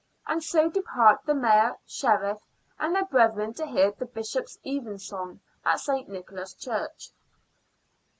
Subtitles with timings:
[0.25, 2.41] And so depart the Mayor, Sheriff,
[2.79, 6.09] and their brethren to hear the bishop's evensong at St.
[6.09, 7.11] Nicholas' Church."